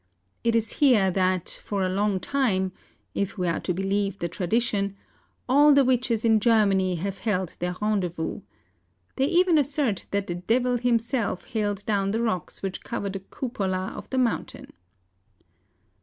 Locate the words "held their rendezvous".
7.19-8.41